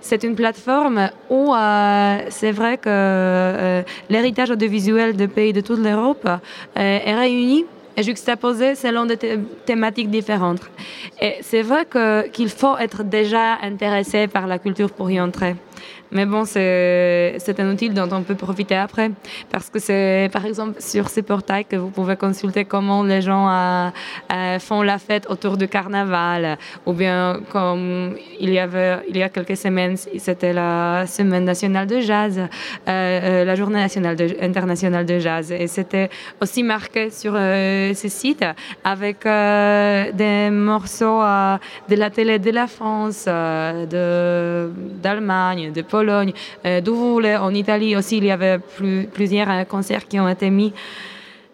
c'est 0.00 0.24
une 0.24 0.34
plateforme 0.34 1.10
où 1.30 1.52
c'est 2.28 2.52
vrai 2.52 2.78
que 2.78 2.88
euh, 2.88 3.82
l'héritage 4.10 4.50
audiovisuel 4.50 5.16
des 5.16 5.28
pays 5.28 5.52
de 5.52 5.60
toute 5.60 5.78
l'Europe 5.78 6.24
euh, 6.25 6.25
est 6.74 7.14
réuni 7.14 7.64
et 7.96 8.02
juxtaposé 8.02 8.74
selon 8.74 9.06
des 9.06 9.18
thématiques 9.64 10.10
différentes. 10.10 10.60
Et 11.20 11.36
c'est 11.40 11.62
vrai 11.62 11.86
qu'il 12.32 12.50
faut 12.50 12.76
être 12.76 13.02
déjà 13.02 13.58
intéressé 13.62 14.26
par 14.26 14.46
la 14.46 14.58
culture 14.58 14.90
pour 14.90 15.10
y 15.10 15.20
entrer. 15.20 15.56
Mais 16.12 16.24
bon, 16.24 16.44
c'est 16.44 17.36
un 17.58 17.72
outil 17.72 17.90
dont 17.90 18.08
on 18.12 18.22
peut 18.22 18.36
profiter 18.36 18.76
après. 18.76 19.10
Parce 19.50 19.68
que 19.70 19.78
c'est, 19.78 20.28
par 20.32 20.46
exemple, 20.46 20.80
sur 20.80 21.08
ces 21.08 21.22
portails 21.22 21.64
que 21.64 21.76
vous 21.76 21.90
pouvez 21.90 22.16
consulter 22.16 22.64
comment 22.64 23.02
les 23.02 23.20
gens 23.22 23.48
euh, 23.48 23.88
euh, 24.32 24.58
font 24.58 24.82
la 24.82 24.98
fête 24.98 25.26
autour 25.28 25.56
du 25.56 25.68
carnaval. 25.68 26.58
Ou 26.86 26.92
bien, 26.92 27.40
comme 27.50 28.16
il 28.38 28.50
y 28.50 28.58
avait, 28.58 28.98
il 29.08 29.16
y 29.16 29.22
a 29.22 29.28
quelques 29.28 29.56
semaines, 29.56 29.96
c'était 29.96 30.52
la 30.52 31.06
semaine 31.06 31.44
nationale 31.44 31.86
de 31.86 32.00
jazz, 32.00 32.40
euh, 32.88 33.44
la 33.44 33.54
journée 33.54 33.80
nationale 33.80 34.16
de, 34.16 34.36
internationale 34.40 35.06
de 35.06 35.18
jazz. 35.18 35.50
Et 35.52 35.66
c'était 35.66 36.08
aussi 36.40 36.62
marqué 36.62 37.10
sur 37.10 37.32
ce 37.32 38.08
site 38.08 38.44
avec 38.84 39.24
des 39.24 40.50
morceaux 40.50 41.20
de 41.20 41.94
la 41.96 42.10
télé 42.10 42.38
de 42.38 42.50
la 42.50 42.66
France, 42.66 43.24
d'Allemagne, 45.02 45.65
de, 45.70 45.82
Pologne, 45.82 46.32
euh, 46.64 46.80
d'où 46.80 46.94
vous 46.94 47.12
voulez. 47.14 47.36
En 47.36 47.52
Italie 47.54 47.96
aussi, 47.96 48.18
il 48.18 48.24
y 48.24 48.30
avait 48.30 48.58
plusieurs 49.12 49.50
euh, 49.50 49.64
concerts 49.64 50.06
qui 50.06 50.18
ont 50.20 50.28
été 50.28 50.50
mis 50.50 50.72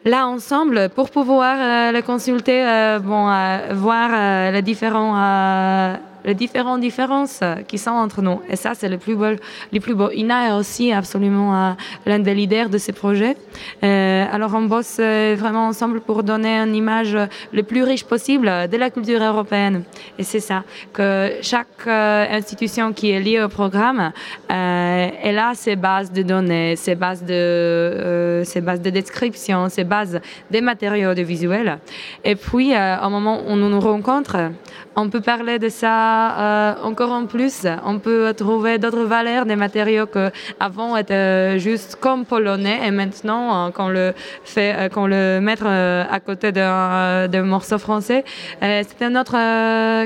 là 0.04 0.26
ensemble 0.26 0.88
pour 0.90 1.10
pouvoir 1.10 1.56
euh, 1.58 1.92
les 1.92 2.02
consulter, 2.02 2.64
bon, 3.02 3.30
voir 3.72 4.52
les 4.52 4.62
différents 4.62 5.98
les 6.24 6.34
différentes 6.34 6.80
différences 6.80 7.40
qui 7.68 7.78
sont 7.78 7.90
entre 7.90 8.22
nous. 8.22 8.40
Et 8.48 8.56
ça, 8.56 8.74
c'est 8.74 8.88
le 8.88 8.98
plus 8.98 9.16
beau. 9.16 9.34
Le 9.72 9.80
plus 9.80 9.94
beau. 9.94 10.10
Ina 10.10 10.48
est 10.48 10.52
aussi 10.52 10.92
absolument 10.92 11.54
euh, 11.54 11.72
l'un 12.06 12.18
des 12.18 12.34
leaders 12.34 12.68
de 12.68 12.78
ces 12.78 12.92
projets. 12.92 13.36
Euh, 13.82 14.24
alors, 14.32 14.54
on 14.54 14.62
bosse 14.62 14.98
euh, 15.00 15.36
vraiment 15.38 15.66
ensemble 15.66 16.00
pour 16.00 16.22
donner 16.22 16.56
une 16.58 16.74
image 16.74 17.16
le 17.52 17.62
plus 17.62 17.82
riche 17.82 18.04
possible 18.04 18.46
de 18.70 18.76
la 18.76 18.90
culture 18.90 19.22
européenne. 19.22 19.84
Et 20.18 20.22
c'est 20.22 20.40
ça, 20.40 20.64
que 20.92 21.32
chaque 21.42 21.86
institution 21.86 22.92
qui 22.92 23.10
est 23.10 23.20
liée 23.20 23.42
au 23.42 23.48
programme, 23.48 24.12
elle 24.48 25.38
a 25.38 25.52
ses 25.54 25.76
bases 25.76 26.12
de 26.12 26.22
données, 26.22 26.76
ses 26.76 26.94
bases 26.94 27.24
de, 27.24 28.42
ses 28.44 28.60
bases 28.60 28.80
de 28.80 28.90
description, 28.90 29.68
ses 29.68 29.84
bases 29.84 30.20
des 30.50 30.60
matériaux 30.60 31.10
audiovisuels. 31.10 31.78
Et 32.24 32.36
puis, 32.36 32.72
au 32.72 33.10
moment 33.10 33.42
où 33.48 33.56
nous 33.56 33.68
nous 33.68 33.80
rencontrons, 33.80 34.52
on 34.96 35.08
peut 35.08 35.20
parler 35.20 35.58
de 35.58 35.68
ça 35.68 36.38
euh, 36.38 36.74
encore 36.82 37.12
en 37.12 37.26
plus. 37.26 37.66
On 37.84 37.98
peut 37.98 38.34
trouver 38.36 38.78
d'autres 38.78 39.04
valeurs 39.04 39.46
des 39.46 39.56
matériaux 39.56 40.06
que 40.06 40.30
avant 40.60 40.96
étaient 40.96 41.58
juste 41.58 41.96
comme 41.96 42.24
polonais 42.24 42.80
et 42.86 42.90
maintenant, 42.90 43.68
euh, 43.68 43.70
quand 43.70 43.88
le 43.88 44.12
fait, 44.44 44.74
euh, 44.74 44.88
quand 44.88 45.06
le 45.06 45.40
mettre 45.40 45.66
à 45.66 46.20
côté 46.20 46.52
d'un 46.52 47.42
morceau 47.42 47.78
français, 47.78 48.24
c'est 48.60 49.02
un 49.02 49.16
autre 49.16 49.36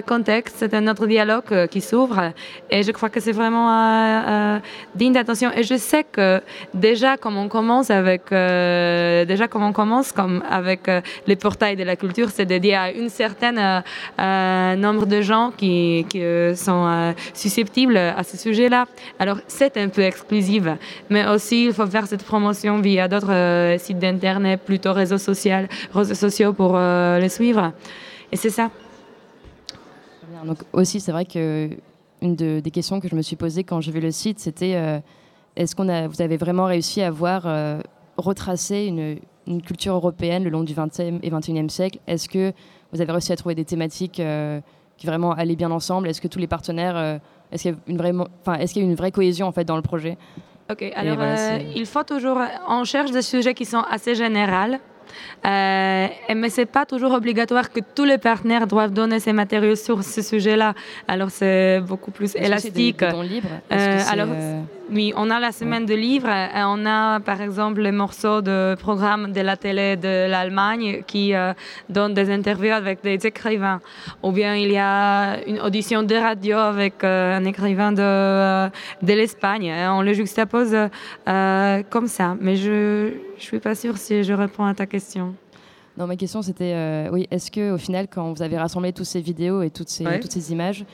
contexte, 0.02 0.56
c'est 0.58 0.74
un 0.74 0.86
autre 0.88 1.06
dialogue 1.06 1.66
qui 1.68 1.80
s'ouvre. 1.80 2.32
Et 2.70 2.82
je 2.82 2.92
crois 2.92 3.08
que 3.08 3.20
c'est 3.20 3.32
vraiment 3.32 4.60
digne 4.94 5.12
d'attention. 5.12 5.50
Et 5.56 5.62
je 5.62 5.76
sais 5.76 6.04
que 6.04 6.40
déjà, 6.74 7.16
comme 7.16 7.36
on 7.36 7.48
commence 7.48 7.90
avec, 7.90 8.30
déjà 8.30 9.46
on 9.54 9.72
commence 9.72 10.12
comme 10.12 10.42
avec 10.48 10.90
les 11.26 11.36
portails 11.36 11.76
de 11.76 11.84
la 11.84 11.96
culture, 11.96 12.28
c'est 12.30 12.46
dédié 12.46 12.74
à 12.74 12.90
une 12.92 13.08
certaine 13.08 13.82
nombre 14.76 15.06
de 15.06 15.21
gens 15.23 15.52
qui, 15.56 16.06
euh, 16.14 16.54
sont 16.54 16.87
euh, 16.87 17.12
susceptibles 17.35 17.97
à 17.97 18.23
ce 18.23 18.37
sujet-là. 18.37 18.87
Alors, 19.18 19.38
c'est 19.49 19.76
un 19.76 19.88
peu 19.88 20.02
exclusif, 20.02 20.64
mais 21.11 21.26
aussi, 21.26 21.66
il 21.66 21.73
faut 21.73 21.87
faire 21.87 22.06
cette 22.06 22.25
promotion 22.25 22.80
via 22.80 23.09
d'autres 23.09 23.33
euh, 23.33 23.78
sites 23.78 23.99
d'Internet, 23.99 24.62
plutôt 24.64 24.92
réseaux 24.92 25.18
sociaux, 25.18 25.66
réseaux 25.92 26.14
sociaux 26.14 26.52
pour 26.52 26.78
les 26.78 27.28
suivre. 27.28 27.73
Et 28.33 28.37
c'est 28.37 28.50
ça. 28.50 28.71
Donc, 30.45 30.59
aussi, 30.73 31.00
c'est 31.00 31.12
vrai 31.12 31.25
que 31.25 31.71
une 32.23 32.35
des 32.35 32.71
questions 32.71 33.00
que 33.00 33.09
je 33.09 33.14
me 33.14 33.23
suis 33.23 33.37
posée 33.37 33.64
quand 33.64 33.80
j'ai 33.80 33.92
vu 33.92 34.00
le 34.00 34.11
site, 34.11 34.38
c'était 34.38 35.02
est-ce 35.56 35.75
qu'on 35.75 35.88
a, 35.88 36.06
vous 36.09 36.23
avez 36.23 36.37
vraiment 36.37 36.64
réussi 36.66 37.02
à 37.02 37.11
voir 37.11 37.47
retracer 38.16 38.87
une, 38.87 39.18
culture 39.62 39.95
européenne 39.95 40.42
le 40.42 40.50
long 40.50 40.64
du 40.64 40.75
20e 40.75 41.21
et 41.23 41.30
21e 41.30 41.68
siècle? 41.68 42.00
Est-ce 42.06 42.28
que 42.28 42.52
vous 42.96 43.02
avez 43.02 43.12
réussi 43.12 43.32
à 43.32 43.36
trouver 43.36 43.54
des 43.54 43.64
thématiques 43.64 44.20
qui 44.96 45.06
vraiment 45.06 45.32
allaient 45.32 45.56
bien 45.56 45.70
ensemble? 45.70 46.08
Est-ce 46.08 46.20
que 46.20 46.28
tous 46.28 46.38
les 46.38 46.46
partenaires, 46.46 46.96
euh, 46.96 47.18
est-ce 47.52 47.62
qu'il 47.62 47.72
y 47.72 47.74
a 47.74 47.78
une 47.86 47.98
vraie, 47.98 48.12
enfin, 48.40 48.58
est-ce 48.58 48.72
qu'il 48.72 48.82
y 48.82 48.84
a 48.84 48.88
une 48.88 48.94
vraie 48.94 49.12
cohésion 49.12 49.46
en 49.46 49.52
fait 49.52 49.64
dans 49.64 49.76
le 49.76 49.82
projet? 49.82 50.16
Ok, 50.70 50.84
alors 50.96 51.18
euh, 51.20 51.58
il 51.76 51.86
faut 51.86 52.02
toujours, 52.02 52.40
on 52.68 52.82
cherche 52.84 53.12
des 53.12 53.22
sujets 53.22 53.54
qui 53.54 53.64
sont 53.64 53.84
assez 53.88 54.14
généraux. 54.14 54.76
Euh, 55.46 56.08
mais 56.34 56.50
ce 56.50 56.62
n'est 56.62 56.66
pas 56.66 56.84
toujours 56.84 57.12
obligatoire 57.12 57.70
que 57.70 57.78
tous 57.94 58.04
les 58.04 58.18
partenaires 58.18 58.66
doivent 58.66 58.92
donner 58.92 59.20
ces 59.20 59.32
matériaux 59.32 59.76
sur 59.76 60.02
ce 60.02 60.20
sujet-là. 60.20 60.74
Alors 61.06 61.30
c'est 61.30 61.80
beaucoup 61.80 62.10
plus 62.10 62.34
élastique. 62.34 62.96
Que 62.96 63.28
des 63.28 63.42
euh, 63.72 64.00
alors, 64.10 64.26
oui, 64.90 65.12
on 65.16 65.30
a 65.30 65.40
la 65.40 65.52
semaine 65.52 65.86
de 65.86 65.94
livres 65.94 66.28
et 66.28 66.62
on 66.64 66.86
a 66.86 67.20
par 67.20 67.40
exemple 67.40 67.80
les 67.80 67.92
morceaux 67.92 68.40
de 68.40 68.76
programme 68.78 69.32
de 69.32 69.40
la 69.40 69.56
télé 69.56 69.96
de 69.96 70.28
l'Allemagne 70.30 71.02
qui 71.06 71.34
euh, 71.34 71.52
donnent 71.88 72.14
des 72.14 72.30
interviews 72.30 72.72
avec 72.72 73.02
des 73.02 73.26
écrivains. 73.26 73.80
Ou 74.22 74.32
bien 74.32 74.54
il 74.54 74.70
y 74.70 74.78
a 74.78 75.44
une 75.46 75.60
audition 75.60 76.02
de 76.02 76.14
radio 76.14 76.56
avec 76.56 77.02
un 77.04 77.44
écrivain 77.44 77.92
de, 77.92 78.68
de 79.02 79.12
l'Espagne. 79.12 79.72
On 79.90 80.02
le 80.02 80.12
juxtapose 80.12 80.76
comme 81.24 82.06
ça. 82.06 82.36
Mais 82.40 82.56
je 82.56 83.06
ne 83.06 83.40
suis 83.40 83.58
pas 83.58 83.74
sûre 83.74 83.96
si 83.96 84.22
je 84.22 84.32
réponds 84.32 84.66
à 84.66 84.74
ta 84.74 84.86
question. 84.86 85.34
Non, 85.98 86.06
ma 86.06 86.16
question 86.16 86.42
c'était, 86.42 86.74
euh, 86.74 87.08
oui, 87.10 87.26
est-ce 87.30 87.50
que 87.50 87.72
au 87.72 87.78
final, 87.78 88.06
quand 88.06 88.32
vous 88.32 88.42
avez 88.42 88.58
rassemblé 88.58 88.92
toutes 88.92 89.06
ces 89.06 89.20
vidéos 89.20 89.62
et 89.62 89.70
toutes 89.70 89.88
ces, 89.88 90.04
toutes 90.20 90.32
ces 90.32 90.52
images, 90.52 90.84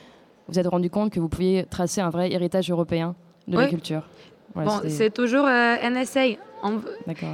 vous 0.49 0.59
êtes 0.59 0.67
rendu 0.69 0.91
compte 0.91 1.11
que 1.11 1.19
vous 1.19 1.29
pouviez 1.29 1.65
tracer 1.65 2.01
un 2.01 2.11
vrai 2.11 2.33
héritage 2.33 2.71
européen? 2.71 3.17
De 3.49 3.59
la 3.59 3.69
culture 3.69 4.03
Bon, 4.55 4.81
c'est 4.89 5.13
toujours 5.13 5.47
euh, 5.47 5.77
un 5.83 5.95
essai. 5.95 6.39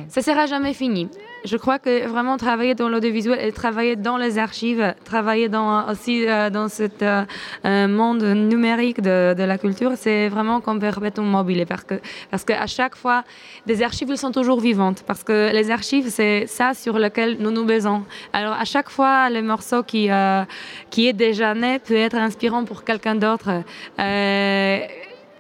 Ça 0.09 0.23
sera 0.23 0.47
jamais 0.47 0.73
fini. 0.73 1.09
Je 1.45 1.57
crois 1.59 1.79
que 1.79 2.07
vraiment 2.07 2.39
travailler 2.39 2.75
dans 2.75 2.89
l'audiovisuel 2.89 3.39
et 3.47 3.53
travailler 3.53 3.95
dans 3.95 4.17
les 4.17 4.39
archives, 4.39 4.95
travailler 5.05 5.51
dans, 5.51 5.87
aussi 5.91 6.27
euh, 6.27 6.49
dans 6.49 6.69
ce 6.69 6.85
euh, 7.03 7.89
monde 7.89 8.23
numérique 8.23 9.03
de, 9.03 9.35
de 9.35 9.43
la 9.43 9.59
culture, 9.59 9.93
c'est 9.97 10.29
vraiment 10.29 10.61
comme 10.61 10.81
perpétuum 10.81 11.27
mobile. 11.27 11.67
Parce 11.69 11.85
que 11.85 12.01
parce 12.31 12.45
qu'à 12.45 12.67
chaque 12.67 12.97
fois, 12.97 13.23
des 13.67 13.83
archives 13.83 14.15
sont 14.17 14.33
toujours 14.33 14.61
vivantes. 14.61 15.05
Parce 15.07 15.23
que 15.23 15.53
les 15.53 15.71
archives, 15.71 16.09
c'est 16.09 16.47
ça 16.47 16.73
sur 16.73 16.99
lequel 16.99 17.37
nous 17.39 17.51
nous 17.51 17.67
basons. 17.67 18.05
Alors 18.33 18.55
à 18.55 18.65
chaque 18.65 18.89
fois, 18.89 19.29
le 19.29 19.43
morceau 19.43 19.83
qui, 19.83 20.09
qui 20.91 21.09
est 21.09 21.13
déjà 21.13 21.55
né 21.55 21.79
peut 21.81 21.97
être 21.97 22.17
inspirant 22.17 22.65
pour 22.65 22.83
quelqu'un 22.83 23.15
d'autre 23.15 23.63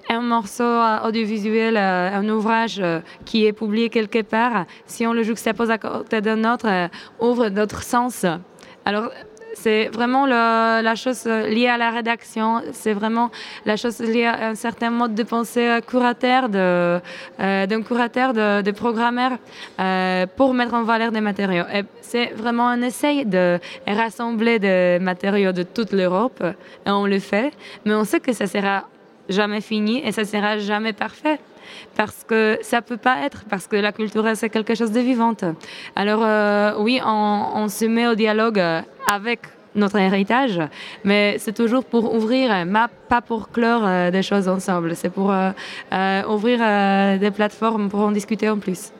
un 0.08 0.20
morceau 0.20 0.64
audiovisuel, 1.04 1.76
euh, 1.76 2.10
un 2.14 2.28
ouvrage 2.28 2.78
euh, 2.80 3.00
qui 3.24 3.46
est 3.46 3.52
publié 3.52 3.88
quelque 3.90 4.22
part, 4.22 4.64
si 4.86 5.06
on 5.06 5.12
le 5.12 5.22
juxtapose 5.22 5.70
à 5.70 5.78
côté 5.78 6.20
d'un 6.20 6.50
autre, 6.52 6.68
euh, 6.68 6.88
ouvre 7.20 7.48
d'autres 7.50 7.82
sens. 7.82 8.24
Alors, 8.84 9.10
c'est 9.54 9.88
vraiment 9.88 10.24
la 10.24 10.94
chose 10.94 11.24
liée 11.26 11.66
à 11.66 11.76
la 11.76 11.90
rédaction, 11.90 12.62
c'est 12.70 12.92
vraiment 12.92 13.30
la 13.66 13.76
chose 13.76 13.98
liée 13.98 14.24
à 14.24 14.50
un 14.50 14.54
certain 14.54 14.90
mode 14.90 15.16
de 15.16 15.24
pensée 15.24 15.80
curateur, 15.84 16.48
d'un 16.48 17.82
curateur, 17.82 18.34
de, 18.34 18.70
programmeur, 18.70 19.32
pour 20.36 20.54
mettre 20.54 20.74
en 20.74 20.84
valeur 20.84 21.10
des 21.10 21.20
matériaux. 21.20 21.64
C'est 22.02 22.32
vraiment 22.36 22.68
un 22.68 22.82
essai 22.82 23.24
de 23.24 23.58
rassembler 23.84 24.60
des 24.60 24.98
matériaux 25.00 25.52
de 25.52 25.64
toute 25.64 25.92
l'Europe, 25.92 26.40
et 26.86 26.90
on 26.90 27.06
le 27.06 27.18
fait, 27.18 27.52
mais 27.84 27.94
on 27.94 28.04
sait 28.04 28.20
que 28.20 28.32
ça 28.32 28.46
sera 28.46 28.84
jamais 29.28 29.60
fini 29.60 30.00
et 30.04 30.12
ça 30.12 30.24
sera 30.24 30.58
jamais 30.58 30.92
parfait 30.92 31.38
parce 31.96 32.24
que 32.24 32.58
ça 32.62 32.82
peut 32.82 32.96
pas 32.96 33.24
être 33.24 33.44
parce 33.48 33.66
que 33.66 33.76
la 33.76 33.92
culture 33.92 34.24
c'est 34.34 34.48
quelque 34.50 34.74
chose 34.74 34.92
de 34.92 35.00
vivante. 35.00 35.44
Alors 35.96 36.20
euh, 36.22 36.72
oui, 36.78 37.00
on, 37.04 37.68
se 37.68 37.84
met 37.84 38.06
au 38.06 38.14
dialogue 38.14 38.62
avec 39.06 39.40
notre 39.74 39.98
héritage, 39.98 40.60
mais 41.04 41.36
c'est 41.38 41.52
toujours 41.52 41.84
pour 41.84 42.14
ouvrir, 42.14 42.50
pas 43.08 43.20
pour 43.20 43.50
clore 43.50 43.84
euh, 43.84 44.10
des 44.10 44.22
choses 44.22 44.48
ensemble. 44.48 44.96
C'est 44.96 45.10
pour 45.10 45.30
euh, 45.30 46.22
ouvrir 46.28 46.58
des 47.18 47.30
plateformes 47.30 47.88
pour 47.88 48.00
en 48.00 48.12
discuter 48.12 48.48
en 48.48 48.58
plus. 48.58 48.92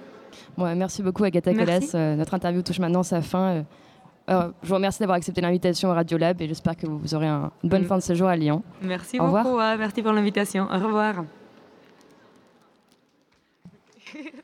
Bon, 0.56 0.74
merci 0.76 1.02
beaucoup 1.02 1.24
Agatha 1.24 1.54
Colas. 1.54 1.94
notre 2.16 2.34
interview 2.34 2.62
touche 2.62 2.80
maintenant 2.80 3.02
sa 3.02 3.22
fin. 3.22 3.64
Je 4.28 4.68
vous 4.68 4.74
remercie 4.74 5.00
d'avoir 5.00 5.16
accepté 5.16 5.40
l'invitation 5.40 5.90
au 5.90 5.94
Radiolab 5.94 6.40
et 6.42 6.48
j'espère 6.48 6.76
que 6.76 6.86
vous 6.86 7.14
aurez 7.14 7.28
une 7.28 7.50
bonne 7.64 7.82
mm. 7.82 7.86
fin 7.86 7.96
de 7.96 8.02
séjour 8.02 8.28
à 8.28 8.36
Lyon. 8.36 8.62
Merci 8.82 9.18
beaucoup, 9.18 9.38
revoir. 9.38 9.78
merci 9.78 10.02
pour 10.02 10.12
l'invitation. 10.12 10.68
Au 10.70 10.78
revoir. 10.78 11.24